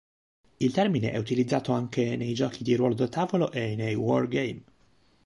[0.59, 4.63] Il termine è utilizzato anche nei giochi di ruolo da tavolo e nei wargame.